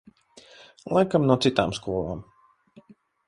[0.95, 2.23] Laikam no citām skolām.